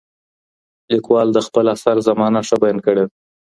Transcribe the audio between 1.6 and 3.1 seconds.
اثر زمانه ښه بیان کړې